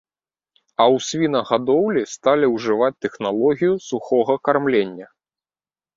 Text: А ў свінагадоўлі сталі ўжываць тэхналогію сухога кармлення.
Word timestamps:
А 0.61 0.83
ў 0.93 0.97
свінагадоўлі 1.07 2.03
сталі 2.15 2.45
ўжываць 2.55 2.91
тэхналогію 3.07 3.73
сухога 3.89 4.33
кармлення. 4.49 5.07